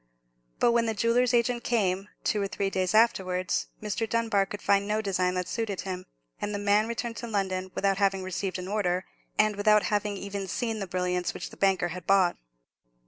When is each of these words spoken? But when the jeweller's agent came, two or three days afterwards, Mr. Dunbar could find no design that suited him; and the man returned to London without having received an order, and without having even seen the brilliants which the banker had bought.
But 0.57 0.71
when 0.71 0.87
the 0.87 0.95
jeweller's 0.95 1.31
agent 1.31 1.63
came, 1.63 2.09
two 2.23 2.41
or 2.41 2.47
three 2.47 2.71
days 2.71 2.95
afterwards, 2.95 3.67
Mr. 3.83 4.09
Dunbar 4.09 4.47
could 4.47 4.59
find 4.63 4.87
no 4.87 4.99
design 4.99 5.35
that 5.35 5.47
suited 5.47 5.81
him; 5.81 6.07
and 6.41 6.55
the 6.55 6.57
man 6.57 6.87
returned 6.87 7.17
to 7.17 7.27
London 7.27 7.69
without 7.75 7.99
having 7.99 8.23
received 8.23 8.57
an 8.57 8.67
order, 8.67 9.05
and 9.37 9.55
without 9.55 9.83
having 9.83 10.17
even 10.17 10.47
seen 10.47 10.79
the 10.79 10.87
brilliants 10.87 11.35
which 11.35 11.51
the 11.51 11.55
banker 11.55 11.89
had 11.89 12.07
bought. 12.07 12.35